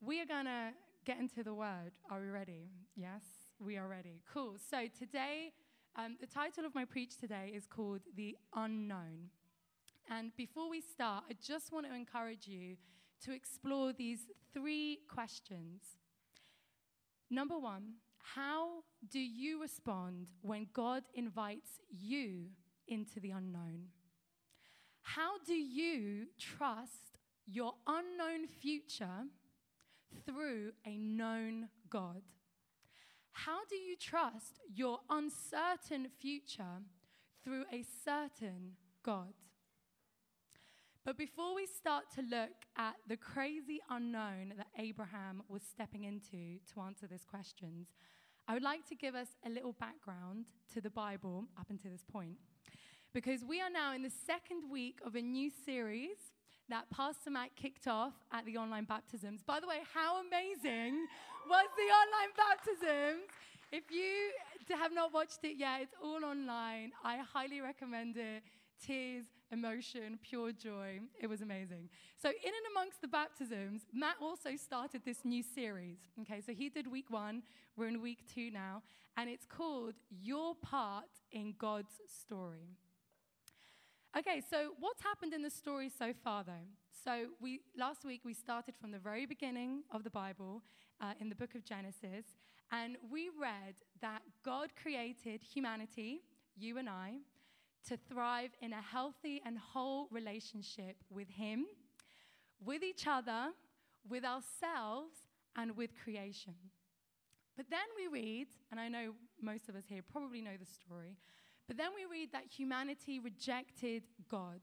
[0.00, 0.72] We are going to
[1.04, 1.92] get into the word.
[2.10, 2.68] Are we ready?
[2.94, 3.22] Yes,
[3.58, 4.20] we are ready.
[4.30, 4.56] Cool.
[4.70, 5.52] So today,
[5.96, 9.30] um, the title of my preach today is called The Unknown.
[10.10, 12.76] And before we start, I just want to encourage you
[13.24, 14.20] to explore these
[14.52, 15.82] three questions.
[17.30, 22.48] Number one, how do you respond when God invites you
[22.86, 23.86] into the unknown?
[25.00, 29.24] How do you trust your unknown future
[30.24, 32.22] through a known God?
[33.32, 36.82] How do you trust your uncertain future
[37.44, 39.34] through a certain God?
[41.04, 46.58] But before we start to look at the crazy unknown that Abraham was stepping into
[46.72, 47.88] to answer these questions,
[48.48, 52.04] I would like to give us a little background to the Bible up until this
[52.10, 52.38] point.
[53.12, 56.32] Because we are now in the second week of a new series
[56.68, 59.42] that Pastor Matt kicked off at the online baptisms.
[59.42, 61.06] By the way, how amazing
[61.48, 63.28] was the online baptisms?
[63.72, 66.92] If you have not watched it yet, it's all online.
[67.04, 68.42] I highly recommend it.
[68.84, 71.00] Tears, emotion, pure joy.
[71.20, 71.88] It was amazing.
[72.20, 75.98] So, in and amongst the baptisms, Matt also started this new series.
[76.20, 77.42] Okay, so he did week one,
[77.76, 78.82] we're in week two now,
[79.16, 82.76] and it's called Your Part in God's Story.
[84.18, 86.66] Okay, so what's happened in the story so far, though?
[87.04, 90.62] So we last week we started from the very beginning of the Bible
[91.02, 92.24] uh, in the book of Genesis,
[92.72, 96.22] and we read that God created humanity,
[96.56, 97.16] you and I,
[97.90, 101.66] to thrive in a healthy and whole relationship with Him,
[102.64, 103.50] with each other,
[104.08, 105.12] with ourselves,
[105.56, 106.54] and with creation.
[107.54, 111.18] But then we read, and I know most of us here probably know the story,
[111.66, 114.60] but then we read that humanity rejected God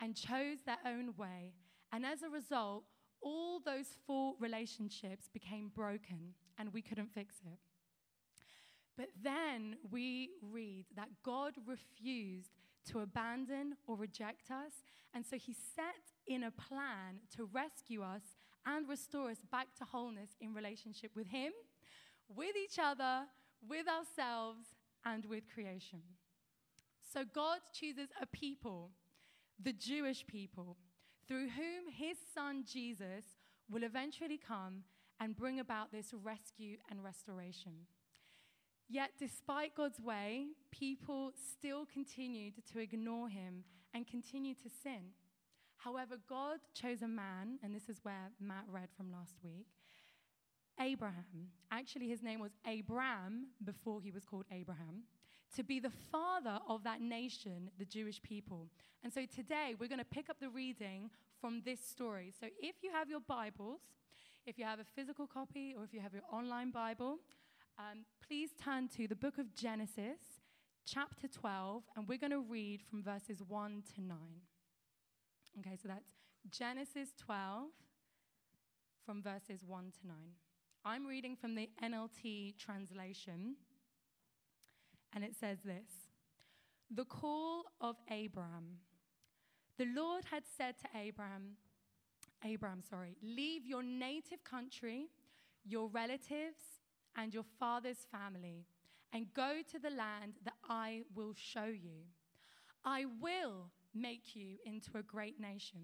[0.00, 1.52] and chose their own way.
[1.92, 2.84] And as a result,
[3.20, 7.58] all those four relationships became broken and we couldn't fix it.
[8.96, 12.50] But then we read that God refused
[12.90, 14.72] to abandon or reject us.
[15.14, 18.22] And so he set in a plan to rescue us
[18.66, 21.52] and restore us back to wholeness in relationship with Him,
[22.28, 23.22] with each other,
[23.66, 24.66] with ourselves,
[25.04, 26.00] and with creation.
[27.12, 28.90] So God chooses a people,
[29.62, 30.76] the Jewish people,
[31.26, 33.24] through whom his son Jesus
[33.70, 34.84] will eventually come
[35.20, 37.86] and bring about this rescue and restoration.
[38.88, 43.64] Yet, despite God's way, people still continued to ignore him
[43.94, 45.12] and continue to sin.
[45.76, 49.66] However, God chose a man, and this is where Matt read from last week
[50.80, 51.50] Abraham.
[51.70, 55.02] Actually, his name was Abram before he was called Abraham
[55.56, 58.68] to be the father of that nation, the Jewish people.
[59.02, 61.10] And so today we're going to pick up the reading
[61.40, 62.32] from this story.
[62.38, 63.80] So if you have your Bibles,
[64.46, 67.18] if you have a physical copy or if you have your online Bible,
[67.78, 70.18] um, please turn to the book of Genesis,
[70.84, 74.16] chapter 12, and we're going to read from verses 1 to 9.
[75.60, 76.10] Okay, so that's
[76.50, 77.66] Genesis 12
[79.04, 80.16] from verses 1 to 9.
[80.84, 83.56] I'm reading from the NLT translation.
[85.14, 86.08] And it says this
[86.90, 88.78] The call of Abram.
[89.78, 91.56] The Lord had said to Abram,
[92.44, 95.06] Abram, sorry, leave your native country,
[95.64, 96.80] your relatives,
[97.16, 98.66] and your father's family,
[99.12, 102.06] and go to the land that I will show you.
[102.84, 105.80] I will make you into a great nation.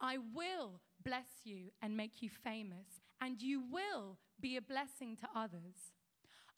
[0.00, 5.28] I will bless you and make you famous, and you will be a blessing to
[5.34, 5.92] others.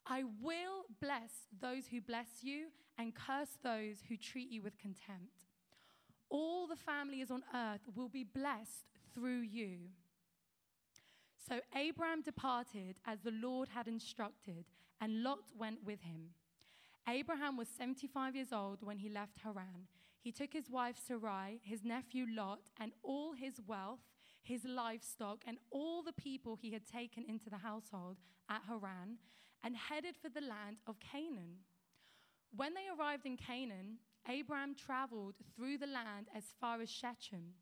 [0.07, 2.67] I will bless those who bless you
[2.97, 5.47] and curse those who treat you with contempt.
[6.29, 9.77] All the families on earth will be blessed through you.
[11.47, 14.65] So Abram departed as the Lord had instructed,
[14.99, 16.29] and Lot went with him.
[17.07, 19.87] Abraham was 75 years old when he left Haran.
[20.19, 23.99] He took his wife Sarai, his nephew Lot, and all his wealth,
[24.41, 28.17] his livestock, and all the people he had taken into the household
[28.49, 29.17] at Haran
[29.65, 31.57] and headed for the land of Canaan.
[32.55, 33.97] When they arrived in Canaan,
[34.29, 37.55] Abram traveled through the land as far as Shechem.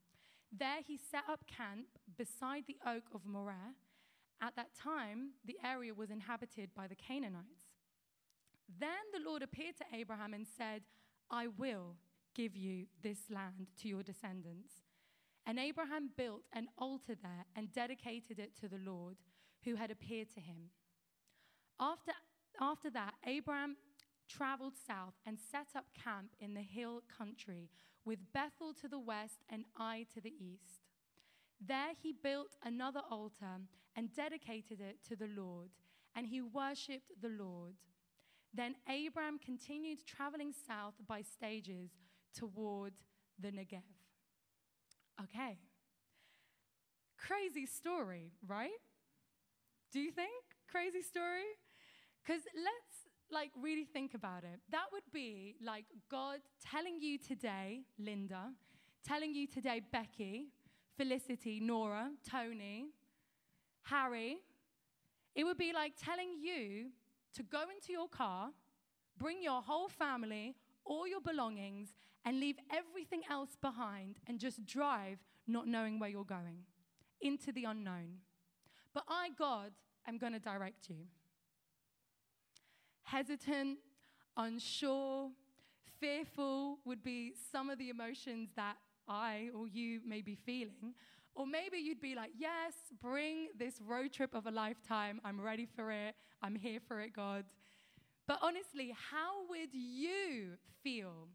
[0.52, 3.74] There he set up camp beside the oak of Moreh.
[4.42, 7.72] At that time, the area was inhabited by the Canaanites.
[8.80, 10.82] Then the Lord appeared to Abraham and said,
[11.32, 11.96] I will
[12.36, 14.74] give you this land to your descendants.
[15.46, 19.16] And Abraham built an altar there and dedicated it to the Lord
[19.64, 20.70] who had appeared to him.
[21.80, 22.12] After,
[22.60, 23.76] after that, Abraham
[24.30, 27.70] traveled south and set up camp in the hill country
[28.06, 30.82] with Bethel to the west and Ai to the east.
[31.66, 33.62] There he built another altar
[33.96, 35.70] and dedicated it to the Lord,
[36.16, 37.74] and he worshipped the Lord.
[38.54, 41.92] Then Abram continued traveling south by stages
[42.38, 42.94] toward
[43.40, 43.82] the Negev.
[45.22, 45.58] Okay.
[47.18, 48.72] Crazy story, right?
[49.92, 50.44] Do you think?
[50.70, 51.44] Crazy story?
[52.24, 52.94] Because let's
[53.32, 54.60] like really think about it.
[54.72, 58.52] That would be like God telling you today, Linda,
[59.06, 60.48] telling you today, Becky,
[60.96, 62.86] Felicity, Nora, Tony,
[63.84, 64.38] Harry.
[65.36, 66.92] It would be like telling you
[67.36, 68.52] to go into your car,
[69.18, 70.56] bring your whole family,
[70.86, 71.90] all your belongings,
[72.24, 75.18] and leave everything else behind and just drive
[75.48, 76.60] not knowing where you're going
[77.20, 78.20] into the unknown.
[78.94, 79.72] But I, God,
[80.08, 81.08] am going to direct you.
[83.04, 83.78] Hesitant,
[84.38, 85.30] unsure,
[86.00, 88.78] fearful would be some of the emotions that
[89.08, 90.94] I or you may be feeling.
[91.36, 95.20] Or maybe you'd be like, Yes, bring this road trip of a lifetime.
[95.24, 96.16] I'm ready for it.
[96.42, 97.46] I'm here for it, God.
[98.28, 101.28] But honestly, how would you feel?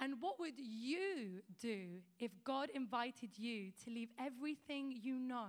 [0.00, 5.46] And what would you do if God invited you to leave everything you know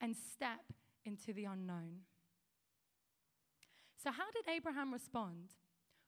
[0.00, 0.72] and step
[1.04, 2.00] into the unknown?
[4.02, 5.50] So, how did Abraham respond?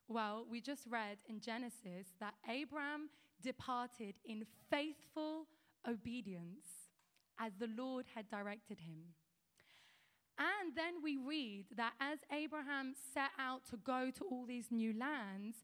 [0.08, 3.10] Well, we just read in Genesis that Abraham
[3.42, 5.46] departed in faithful
[5.86, 6.66] obedience
[7.38, 9.14] as the Lord had directed him.
[10.38, 14.94] And then we read that as Abraham set out to go to all these new
[14.98, 15.56] lands,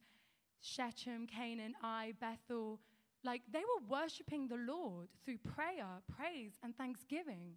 [0.60, 2.80] Shechem, Canaan, Ai, Bethel,
[3.24, 7.54] like they were worshiping the Lord through prayer, praise, and thanksgiving.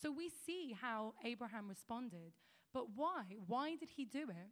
[0.00, 2.32] So we see how Abraham responded.
[2.76, 3.22] But why?
[3.46, 4.50] Why did he do it?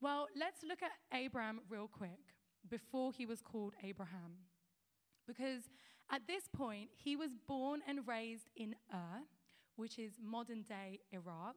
[0.00, 2.36] Well, let's look at Abraham real quick
[2.70, 4.36] before he was called Abraham.
[5.26, 5.64] Because
[6.12, 9.24] at this point, he was born and raised in Ur,
[9.74, 11.56] which is modern day Iraq.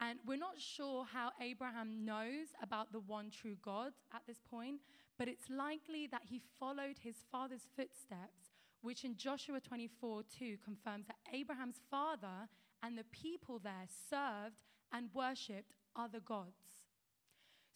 [0.00, 4.80] And we're not sure how Abraham knows about the one true God at this point,
[5.16, 8.50] but it's likely that he followed his father's footsteps,
[8.82, 12.48] which in Joshua 24 2 confirms that Abraham's father
[12.86, 14.62] and the people there served
[14.92, 16.84] and worshipped other gods.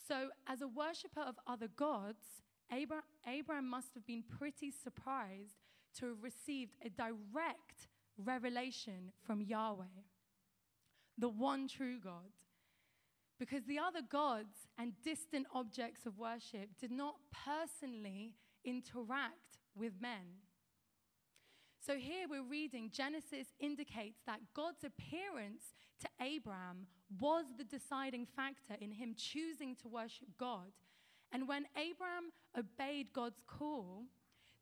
[0.07, 2.43] So, as a worshiper of other gods,
[2.73, 5.57] Abraham must have been pretty surprised
[5.99, 10.05] to have received a direct revelation from Yahweh,
[11.19, 12.31] the one true God.
[13.39, 18.35] Because the other gods and distant objects of worship did not personally
[18.65, 20.43] interact with men.
[21.85, 26.87] So here we're reading Genesis indicates that God's appearance to Abraham
[27.19, 30.73] was the deciding factor in him choosing to worship God.
[31.33, 34.05] And when Abraham obeyed God's call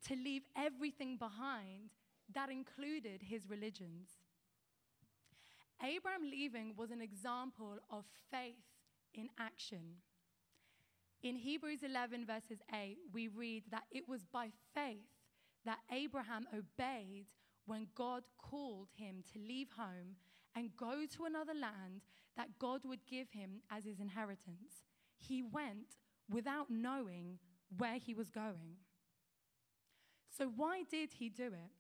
[0.07, 1.91] to leave everything behind,
[2.35, 4.11] that included his religions.
[5.83, 8.55] Abraham leaving was an example of faith
[9.15, 9.97] in action.
[11.23, 15.18] In Hebrews 11, verses 8, we read that it was by faith
[15.69, 17.27] that Abraham obeyed
[17.67, 20.17] when God called him to leave home
[20.57, 22.01] and go to another land
[22.39, 24.87] that God would give him as his inheritance.
[25.19, 25.97] He went
[26.31, 27.39] without knowing
[27.77, 28.79] where he was going.
[30.39, 31.73] So, why did he do it?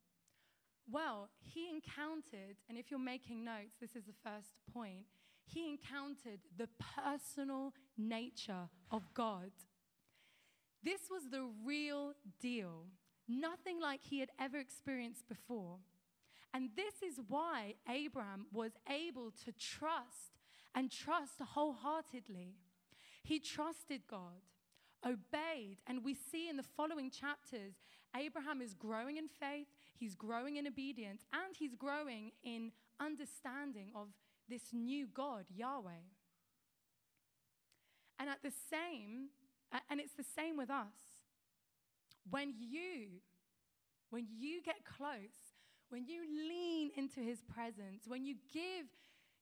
[0.90, 5.06] Well, he encountered, and if you're making notes, this is the first point,
[5.46, 9.50] he encountered the personal nature of God.
[10.82, 12.84] This was the real deal
[13.28, 15.76] nothing like he had ever experienced before.
[16.54, 20.38] And this is why Abraham was able to trust
[20.74, 22.54] and trust wholeheartedly.
[23.22, 24.40] He trusted God,
[25.04, 27.74] obeyed, and we see in the following chapters
[28.16, 29.66] Abraham is growing in faith,
[29.98, 34.08] he's growing in obedience, and he's growing in understanding of
[34.48, 35.90] this new God, Yahweh.
[38.18, 39.28] And at the same,
[39.90, 41.07] and it's the same with us.
[42.30, 43.20] When you,
[44.10, 45.54] when you get close,
[45.90, 48.86] when you lean into his presence, when you give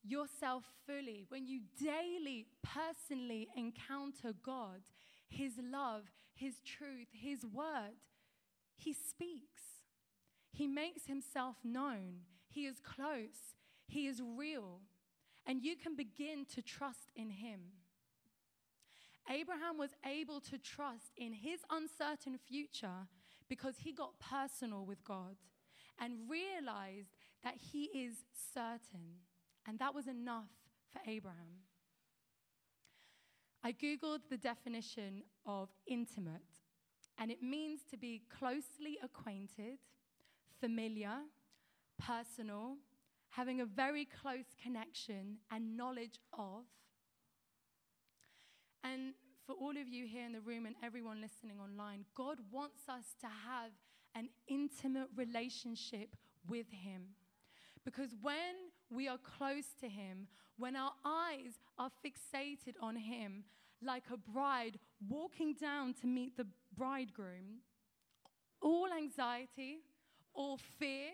[0.04, 4.82] yourself fully, when you daily, personally encounter God,
[5.28, 6.02] his love,
[6.34, 7.96] his truth, his word,
[8.76, 9.62] he speaks.
[10.52, 12.20] He makes himself known.
[12.48, 13.54] He is close.
[13.88, 14.80] He is real.
[15.46, 17.60] And you can begin to trust in him.
[19.30, 23.08] Abraham was able to trust in his uncertain future
[23.48, 25.36] because he got personal with God
[26.00, 29.20] and realized that he is certain.
[29.66, 30.50] And that was enough
[30.92, 31.62] for Abraham.
[33.64, 36.42] I Googled the definition of intimate,
[37.18, 39.78] and it means to be closely acquainted,
[40.60, 41.16] familiar,
[41.98, 42.76] personal,
[43.30, 46.64] having a very close connection and knowledge of.
[48.92, 49.14] And
[49.46, 53.04] for all of you here in the room and everyone listening online, God wants us
[53.20, 53.72] to have
[54.14, 56.14] an intimate relationship
[56.48, 57.02] with Him.
[57.84, 60.28] Because when we are close to Him,
[60.58, 63.44] when our eyes are fixated on Him,
[63.82, 64.78] like a bride
[65.08, 67.60] walking down to meet the bridegroom,
[68.62, 69.78] all anxiety,
[70.32, 71.10] all fear,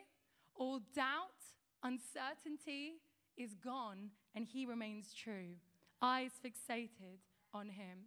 [0.55, 1.41] all doubt,
[1.83, 2.95] uncertainty
[3.37, 5.57] is gone and He remains true.
[6.01, 7.19] Eyes fixated
[7.55, 7.99] on Him.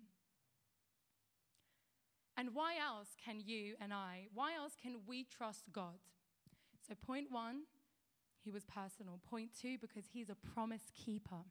[2.37, 5.99] And why else can you and I, why else can we trust God?
[6.87, 7.61] So, point one,
[8.43, 9.19] he was personal.
[9.27, 11.43] Point two, because he's a promise keeper.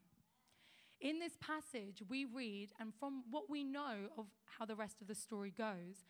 [1.01, 5.07] In this passage, we read, and from what we know of how the rest of
[5.07, 6.05] the story goes,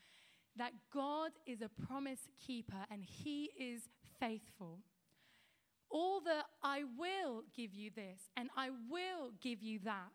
[0.57, 3.89] that God is a promise keeper and he is
[4.19, 4.79] faithful.
[5.89, 10.11] All the I will give you this and I will give you that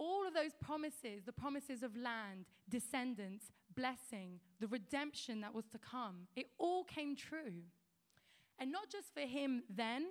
[0.00, 5.78] all of those promises, the promises of land, descendants, blessing, the redemption that was to
[5.78, 7.62] come, it all came true.
[8.58, 10.06] And not just for him then,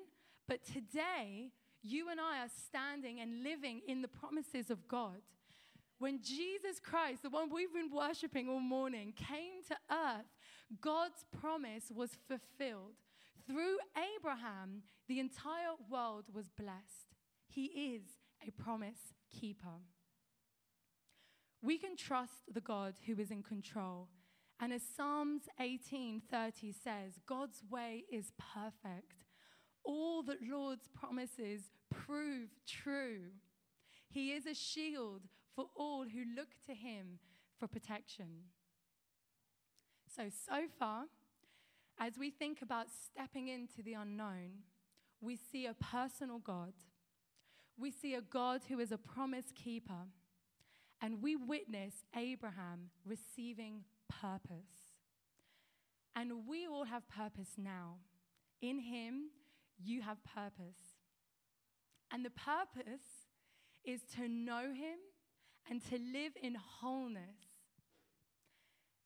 [0.47, 5.21] but today, you and I are standing and living in the promises of God.
[5.97, 10.25] When Jesus Christ, the one we've been worshiping all morning, came to earth,
[10.81, 12.93] God's promise was fulfilled.
[13.47, 13.77] Through
[14.15, 17.15] Abraham, the entire world was blessed.
[17.47, 18.03] He is
[18.47, 19.81] a promise keeper.
[21.61, 24.07] We can trust the God who is in control.
[24.59, 29.25] And as Psalms 18:30 says, God's way is perfect.
[29.83, 33.31] All that Lord's promises prove true.
[34.09, 37.19] He is a shield for all who look to him
[37.57, 38.45] for protection.
[40.15, 41.05] So, so far,
[41.99, 44.63] as we think about stepping into the unknown,
[45.21, 46.73] we see a personal God
[47.79, 50.07] we see a God who is a promise keeper,
[51.01, 54.95] and we witness Abraham receiving purpose.
[56.15, 57.99] And we all have purpose now.
[58.61, 59.29] In him,
[59.81, 60.97] you have purpose.
[62.11, 63.29] And the purpose
[63.85, 64.99] is to know him
[65.69, 67.37] and to live in wholeness.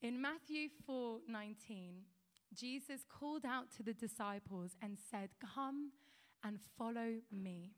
[0.01, 2.05] In Matthew 4:19,
[2.53, 5.93] Jesus called out to the disciples and said, "Come
[6.41, 7.75] and follow me."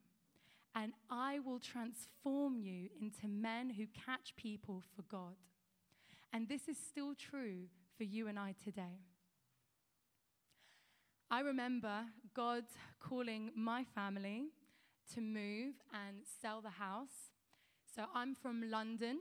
[0.76, 5.36] And I will transform you into men who catch people for God.
[6.34, 7.68] And this is still true
[7.98, 9.00] for you and I today.
[11.32, 12.02] I remember
[12.36, 12.66] God
[13.00, 14.50] calling my family
[15.14, 17.32] to move and sell the house.
[17.96, 19.20] So I'm from London,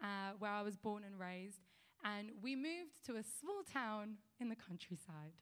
[0.00, 1.58] uh, where I was born and raised,
[2.04, 5.32] and we moved to a small town in the countryside.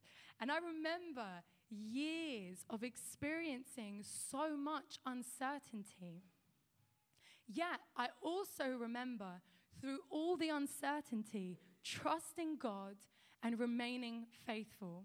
[0.41, 1.27] And I remember
[1.69, 2.40] years
[2.71, 6.23] of experiencing so much uncertainty.
[7.53, 9.43] Yet, I also remember
[9.81, 12.97] through all the uncertainty, trusting God
[13.43, 15.05] and remaining faithful.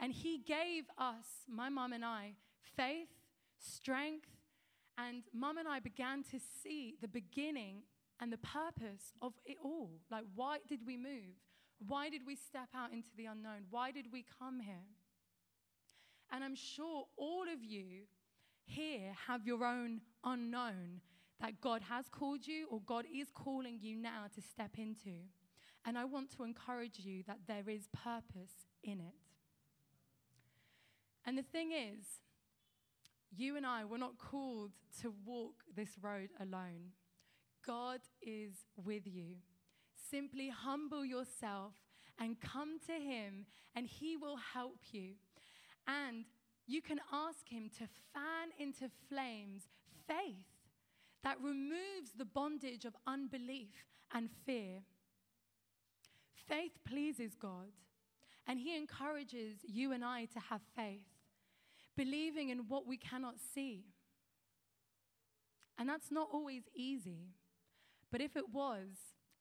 [0.00, 2.34] And He gave us, my mum and I,
[2.76, 3.08] faith,
[3.58, 4.28] strength,
[4.96, 7.82] and mum and I began to see the beginning
[8.20, 9.90] and the purpose of it all.
[10.10, 11.36] Like, why did we move?
[11.86, 13.66] Why did we step out into the unknown?
[13.70, 14.86] Why did we come here?
[16.32, 18.02] And I'm sure all of you
[18.64, 21.00] here have your own unknown
[21.40, 25.14] that God has called you or God is calling you now to step into.
[25.86, 29.14] And I want to encourage you that there is purpose in it.
[31.24, 32.04] And the thing is,
[33.36, 36.92] you and I were not called to walk this road alone.
[37.66, 39.36] God is with you.
[40.10, 41.74] Simply humble yourself
[42.18, 45.12] and come to Him, and He will help you.
[45.88, 46.26] And
[46.66, 49.62] you can ask Him to fan into flames
[50.06, 50.46] faith
[51.24, 54.82] that removes the bondage of unbelief and fear.
[56.46, 57.72] Faith pleases God,
[58.46, 61.08] and He encourages you and I to have faith,
[61.96, 63.84] believing in what we cannot see.
[65.78, 67.30] And that's not always easy,
[68.12, 68.88] but if it was,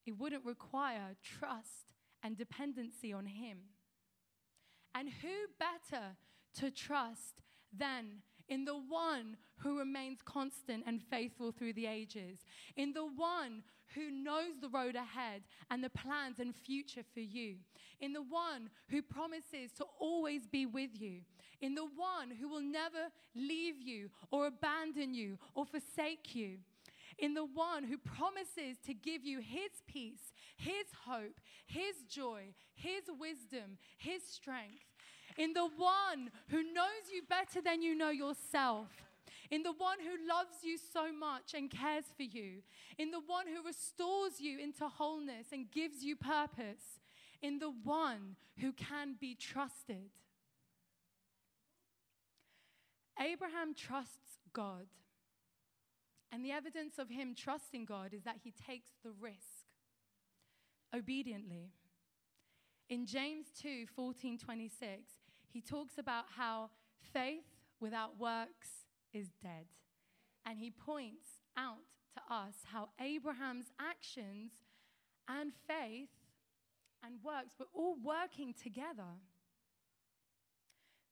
[0.05, 3.57] it wouldn't require trust and dependency on Him.
[4.95, 6.15] And who better
[6.59, 7.41] to trust
[7.77, 12.39] than in the one who remains constant and faithful through the ages,
[12.75, 13.63] in the one
[13.95, 17.55] who knows the road ahead and the plans and future for you,
[17.99, 21.21] in the one who promises to always be with you,
[21.61, 26.57] in the one who will never leave you or abandon you or forsake you.
[27.17, 33.05] In the one who promises to give you his peace, his hope, his joy, his
[33.19, 34.85] wisdom, his strength,
[35.37, 38.87] in the one who knows you better than you know yourself,
[39.49, 42.63] in the one who loves you so much and cares for you,
[42.97, 46.99] in the one who restores you into wholeness and gives you purpose,
[47.41, 50.09] in the one who can be trusted.
[53.19, 54.87] Abraham trusts God.
[56.31, 59.65] And the evidence of him trusting God is that he takes the risk
[60.93, 61.71] obediently.
[62.89, 65.11] In James 2 14, 26,
[65.51, 66.69] he talks about how
[67.13, 67.45] faith
[67.79, 68.69] without works
[69.13, 69.65] is dead.
[70.45, 71.83] And he points out
[72.15, 74.51] to us how Abraham's actions
[75.27, 76.09] and faith
[77.03, 79.19] and works were all working together.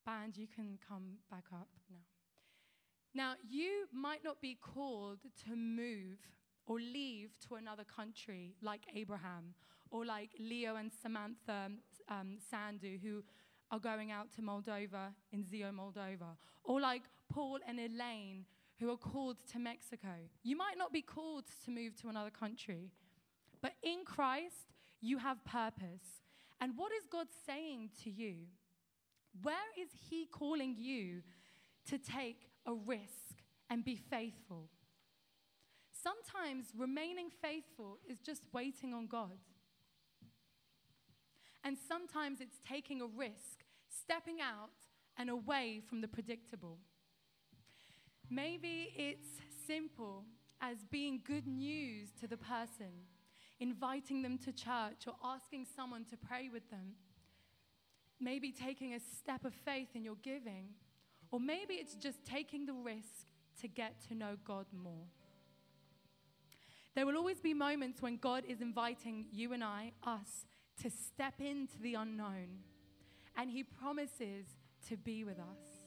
[0.06, 1.98] Band, you can come back up now.
[3.14, 6.18] Now, you might not be called to move
[6.68, 9.54] or leave to another country like Abraham
[9.90, 11.72] or like Leo and Samantha
[12.10, 13.24] um, Sandu, who
[13.72, 18.46] are going out to Moldova in Zeo, Moldova, or like Paul and Elaine,
[18.80, 20.14] who are called to Mexico.
[20.44, 22.92] You might not be called to move to another country,
[23.62, 26.22] but in Christ, you have purpose.
[26.62, 28.36] And what is God saying to you?
[29.42, 31.22] Where is He calling you
[31.90, 34.70] to take a risk and be faithful?
[35.92, 39.38] Sometimes remaining faithful is just waiting on God.
[41.66, 44.70] And sometimes it's taking a risk, stepping out
[45.18, 46.78] and away from the predictable.
[48.30, 49.28] Maybe it's
[49.66, 50.26] simple
[50.62, 53.08] as being good news to the person,
[53.60, 56.94] inviting them to church or asking someone to pray with them.
[58.20, 60.70] Maybe taking a step of faith in your giving.
[61.32, 63.26] Or maybe it's just taking the risk
[63.62, 65.08] to get to know God more.
[66.94, 70.46] There will always be moments when God is inviting you and I, us,
[70.82, 72.60] to step into the unknown,
[73.38, 74.46] and He promises
[74.90, 75.86] to be with us.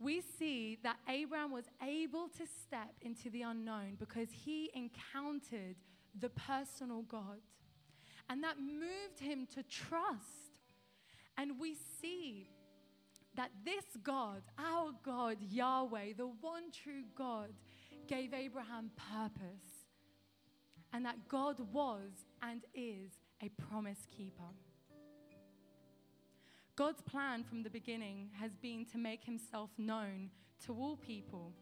[0.00, 5.74] We see that Abraham was able to step into the unknown because he encountered
[6.18, 7.40] the personal God.
[8.30, 10.52] And that moved him to trust.
[11.36, 12.50] And we see
[13.34, 17.50] that this God, our God, Yahweh, the one true God,
[18.06, 19.77] gave Abraham purpose
[20.92, 24.50] and that God was and is a promise keeper.
[26.76, 30.30] God's plan from the beginning has been to make himself known
[30.64, 31.52] to all people,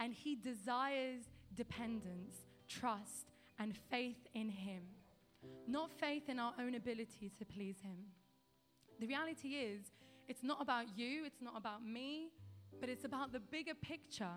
[0.00, 1.24] and he desires
[1.54, 2.36] dependence,
[2.68, 4.82] trust, and faith in him,
[5.66, 7.96] not faith in our own ability to please him.
[8.98, 9.82] The reality is,
[10.28, 12.30] it's not about you, it's not about me,
[12.80, 14.36] but it's about the bigger picture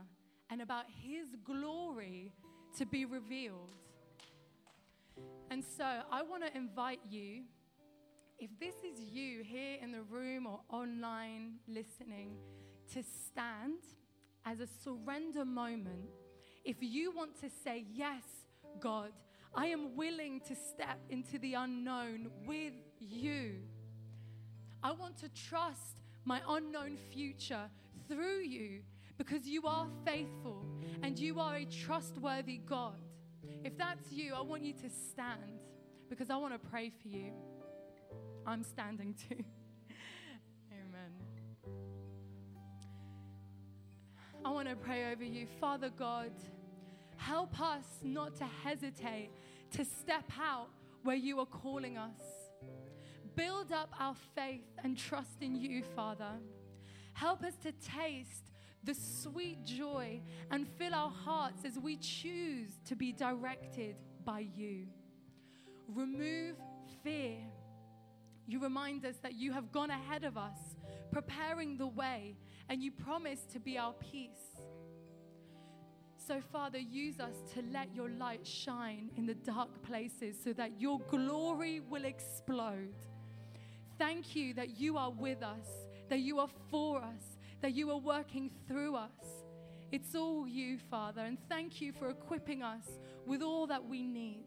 [0.50, 2.34] and about his glory
[2.78, 3.72] to be revealed.
[5.50, 7.44] And so I want to invite you,
[8.38, 12.36] if this is you here in the room or online listening,
[12.94, 13.80] to stand
[14.46, 16.10] as a surrender moment.
[16.64, 18.24] If you want to say, Yes,
[18.80, 19.12] God,
[19.56, 23.56] I am willing to step into the unknown with you.
[24.82, 27.70] I want to trust my unknown future
[28.08, 28.82] through you
[29.18, 30.66] because you are faithful
[31.04, 32.98] and you are a trustworthy God.
[33.64, 35.60] If that's you, I want you to stand
[36.10, 37.32] because I want to pray for you.
[38.46, 39.44] I'm standing too.
[40.72, 41.12] Amen.
[44.46, 45.46] I want to pray over you.
[45.60, 46.32] Father God,
[47.18, 49.30] help us not to hesitate
[49.72, 50.70] to step out
[51.04, 52.22] where you are calling us.
[53.36, 56.32] Build up our faith and trust in you, Father.
[57.14, 58.52] Help us to taste
[58.84, 64.88] the sweet joy and fill our hearts as we choose to be directed by you.
[65.88, 66.56] Remove
[67.04, 67.38] fear.
[68.48, 70.58] You remind us that you have gone ahead of us,
[71.12, 72.36] preparing the way,
[72.68, 74.60] and you promise to be our peace.
[76.16, 80.80] So, Father, use us to let your light shine in the dark places so that
[80.80, 82.94] your glory will explode.
[83.98, 85.66] Thank you that you are with us,
[86.10, 89.44] that you are for us, that you are working through us.
[89.92, 92.86] It's all you, Father, and thank you for equipping us
[93.26, 94.46] with all that we need.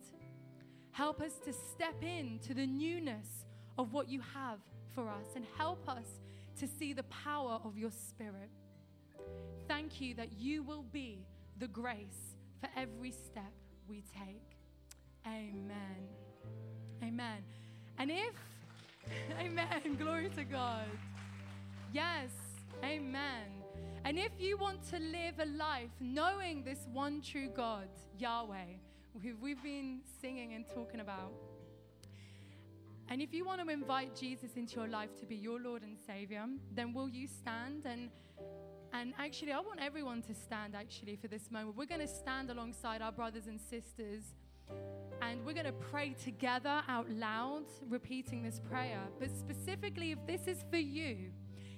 [0.93, 3.45] Help us to step into the newness
[3.79, 4.59] of what you have
[4.95, 6.21] for us and help us
[6.59, 8.51] to see the power of your Spirit.
[9.67, 11.25] Thank you that you will be
[11.59, 13.53] the grace for every step
[13.89, 14.59] we take.
[15.27, 16.09] Amen.
[17.03, 17.43] Amen.
[17.99, 18.35] And if,
[19.41, 20.87] amen, glory to God.
[21.93, 22.31] Yes,
[22.85, 23.63] Amen.
[24.05, 28.79] And if you want to live a life knowing this one true God, Yahweh,
[29.23, 31.33] who we've been singing and talking about,
[33.09, 35.99] And if you want to invite Jesus into your life to be your Lord and
[36.07, 38.11] Savior, then will you stand and
[38.95, 41.77] and actually I want everyone to stand actually for this moment.
[41.77, 44.35] We're going to stand alongside our brothers and sisters
[45.21, 49.01] and we're going to pray together out loud repeating this prayer.
[49.19, 51.33] But specifically if this is for you,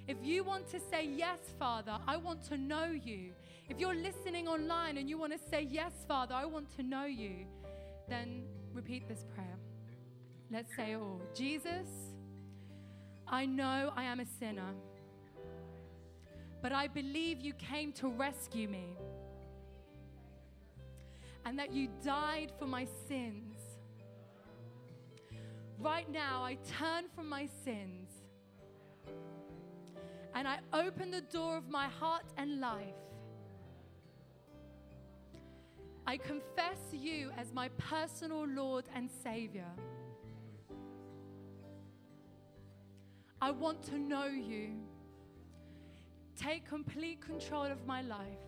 [0.06, 3.32] if you want to say yes, Father, I want to know you.
[3.68, 7.06] If you're listening online and you want to say yes, Father, I want to know
[7.06, 7.46] you,
[8.08, 8.42] then
[8.74, 9.56] repeat this prayer.
[10.50, 11.22] Let's say it all.
[11.34, 11.88] Jesus,
[13.26, 14.74] I know I am a sinner,
[16.60, 18.96] but I believe you came to rescue me
[21.46, 23.56] and that you died for my sins.
[25.80, 28.03] Right now, I turn from my sins
[30.34, 32.94] and I open the door of my heart and life.
[36.06, 39.70] I confess you as my personal Lord and Savior.
[43.40, 44.70] I want to know you.
[46.36, 48.44] Take complete control of my life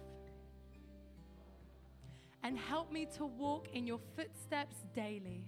[2.42, 5.44] and help me to walk in your footsteps daily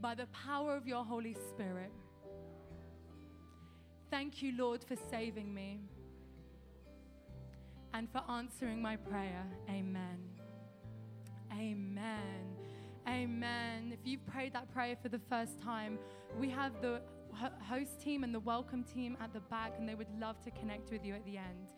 [0.00, 1.92] by the power of your Holy Spirit.
[4.10, 5.80] Thank you, Lord, for saving me
[7.92, 9.44] and for answering my prayer.
[9.68, 10.18] Amen.
[11.52, 12.56] Amen.
[13.08, 13.92] Amen.
[13.92, 15.98] If you've prayed that prayer for the first time,
[16.38, 17.00] we have the
[17.68, 20.90] host team and the welcome team at the back, and they would love to connect
[20.90, 21.68] with you at the end.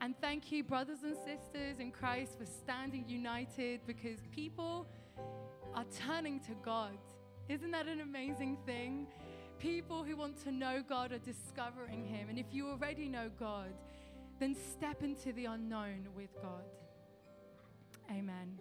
[0.00, 4.86] And thank you, brothers and sisters in Christ, for standing united because people
[5.74, 6.98] are turning to God.
[7.48, 9.06] Isn't that an amazing thing?
[9.58, 12.28] People who want to know God are discovering Him.
[12.28, 13.72] And if you already know God,
[14.38, 16.64] then step into the unknown with God.
[18.10, 18.58] Amen.